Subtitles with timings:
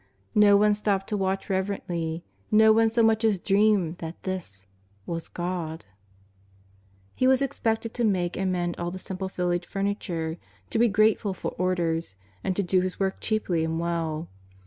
[0.35, 4.65] Xo one stopped to watch reverently, no one so much as dreamed that this—
[5.05, 5.85] was God!
[7.13, 10.39] He was expected to make and mend all the simple village furniture,
[10.71, 14.27] to be grateful for orders, and to do His work cheaply and well.